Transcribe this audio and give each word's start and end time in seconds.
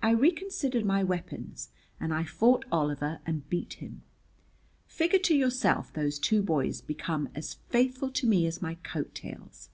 I 0.00 0.10
reconsidered 0.12 0.84
my 0.86 1.02
weapons, 1.02 1.70
and 1.98 2.14
I 2.14 2.22
fought 2.22 2.64
Oliver 2.70 3.18
and 3.26 3.48
beat 3.48 3.72
him. 3.82 4.02
Figure 4.86 5.18
to 5.18 5.34
yourself 5.34 5.92
those 5.92 6.20
two 6.20 6.40
boys 6.40 6.80
become 6.80 7.28
as 7.34 7.54
faithful 7.68 8.12
to 8.12 8.28
me 8.28 8.46
as 8.46 8.62
my 8.62 8.76
coat 8.76 9.12
tails. 9.12 9.70